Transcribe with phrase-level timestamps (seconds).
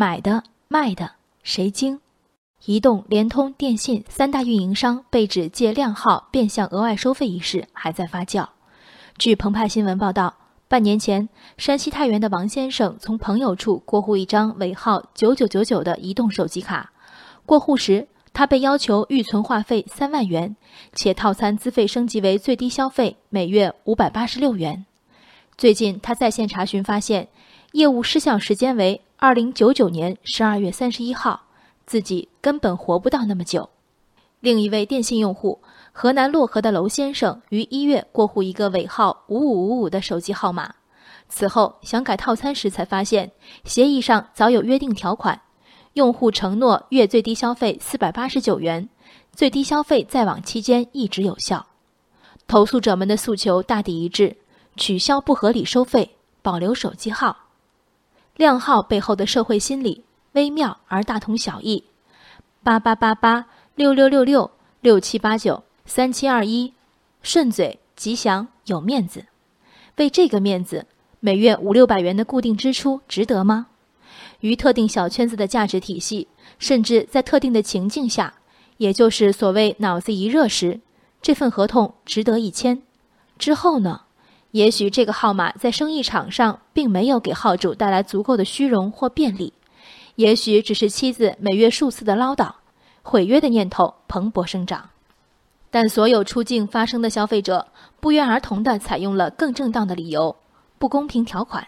[0.00, 1.10] 买的、卖的，
[1.42, 2.00] 谁精？
[2.64, 8.48] 移动、联通、电信三大运营商被指借靓号变相额外收费一事还在发酵。
[9.18, 10.36] 据澎湃新闻报道，
[10.68, 11.28] 半年前，
[11.58, 16.92] 山西太原的王先生从朋友处过户一张尾号九九九九的移动手机卡，
[17.44, 20.56] 过户时他被要求预存话费三万元，
[20.94, 24.86] 且套餐资费升级为最低消费每月五百八十六元。
[25.58, 27.28] 最近他在线查询发现，
[27.72, 31.46] 业务失效时间为二零九九年十二月三十一号。
[31.86, 33.68] 自己根本活不到那么久。
[34.38, 40.72] 另一位电信用户河南漯河的娄先生于一月过户一个尾号五五五五的手机号码，
[41.28, 43.32] 此后想改套餐时才发现
[43.64, 45.42] 协议上早有约定条款，
[45.94, 48.88] 用户承诺月最低消费四百八十九元，
[49.32, 51.66] 最低消费在网期间一直有效。
[52.46, 54.36] 投诉者们的诉求大抵一致：
[54.76, 57.49] 取消不合理收费，保留手机号。
[58.40, 60.02] 靓号背后的社会心理。
[60.32, 61.84] 微妙而大同小异，
[62.62, 63.44] 八八八八
[63.74, 66.72] 六六六六六七八九三七二一，
[67.20, 69.26] 顺嘴吉祥有面子。
[69.96, 70.86] 为这个面子，
[71.18, 73.66] 每月五六百元的固定支出值得吗？
[74.40, 76.26] 于特定小圈子的价值体系，
[76.58, 78.32] 甚至在特定的情境下，
[78.78, 80.80] 也就是所谓脑子一热时，
[81.20, 82.80] 这份合同值得一签。
[83.36, 84.00] 之后呢？
[84.52, 89.52] 也许这个号码在生意场上并没有给号主带来足够的虚荣或便利。
[90.16, 92.50] 也许只是妻子每月数次的唠叨，
[93.02, 94.90] 毁约的念头蓬勃生长。
[95.70, 97.68] 但所有出境发生的消费者
[98.00, 100.34] 不约而同地采用了更正当的理由——
[100.78, 101.66] 不公平条款。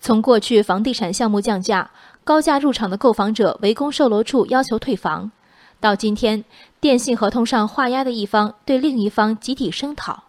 [0.00, 1.90] 从过去房地产项目降价、
[2.24, 5.30] 高价入场的购房者围攻售楼处要求退房，
[5.78, 6.42] 到今天
[6.80, 10.24] 电信合同上画押的一方对另一方集体声讨，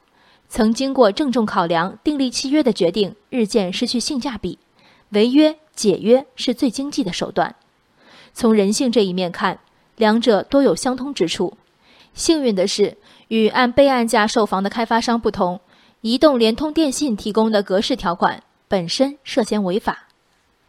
[0.56, 4.60] 曾经过郑重考量订立契约的决定日渐失去性价比，
[5.10, 5.56] 违约。
[5.74, 7.56] 解约是最经济的手段。
[8.36, 9.58] 从人性这一面看，
[9.96, 11.58] 两者都有相通之处。
[12.14, 12.96] 幸运的是，
[13.30, 15.60] 与按备案价售房的开发商不同，
[16.02, 20.10] 移动、联通、电信提供的格式条款本身涉嫌违法。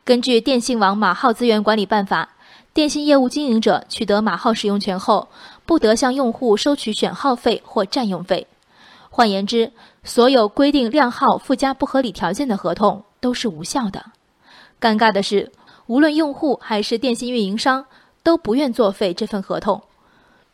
[0.06, 2.30] 根据《电信网码号资源管理办法》，
[2.72, 5.28] 电信业务经营者取得码号使用权后，
[5.66, 8.46] 不得向用户收取选号费或占用费。
[9.16, 9.70] 换言之，
[10.02, 14.04] 所有规定靓号附加不合理条件的合同都是无效的。
[14.80, 15.52] 尴尬的是，
[15.86, 17.86] 无论用户还是电信运营商
[18.24, 19.80] 都不愿作废这份合同。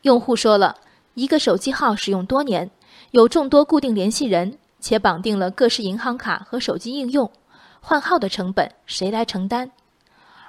[0.03, 0.77] 用户说了
[1.15, 2.71] 一个手机号使用多年，
[3.13, 7.33] 有众多固定联系人，且绑定了各式银行卡和手机应用，
[7.81, 9.71] 换号的成本谁来承担？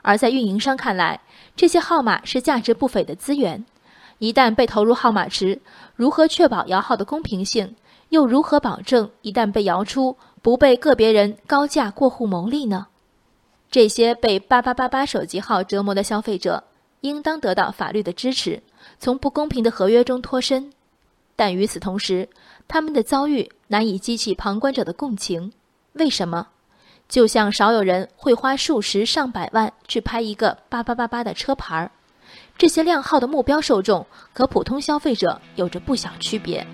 [0.01, 1.21] 而在运营商看来，
[1.55, 3.65] 这些号码是价值不菲的资源，
[4.17, 5.61] 一旦被投入号码池，
[5.95, 7.73] 如何确保摇号的公平性？
[8.11, 12.87] 又如何保证一旦被摇出，不被个别人高价过户牟利呢？
[13.69, 16.65] 这些被八八八八手机号折磨的消费者，
[16.99, 18.63] 应当得到法律的支持，
[18.99, 20.73] 从不公平的合约中脱身。
[21.37, 22.27] 但与此同时，
[22.67, 25.53] 他们的遭遇难以激起旁观者的共情。
[25.93, 26.49] 为什么？
[27.07, 31.91] 就像少有人会花数十上百万去拍一个八八八八的车牌儿。
[32.57, 36.67] 这些靓号的目标受众和普通消费者有着不小区别。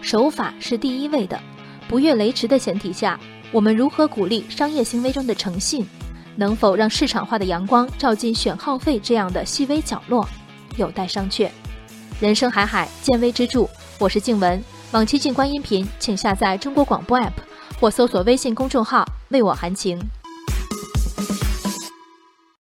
[0.00, 1.40] 守法是第一位的，
[1.88, 3.18] 不越雷池的前提下，
[3.50, 5.86] 我们如何鼓励商业行为中的诚信？
[6.36, 10.28] 能否让市场化的阳光照进选号费这样的细微角落，
[10.76, 11.48] 有待商榷。
[12.20, 13.66] 人生海海，见微知著。
[13.98, 14.62] 我是静文，
[14.92, 17.32] 往期静观音频，请下载中国广播 app
[17.80, 19.98] 或搜索微信公众号“为我含情”。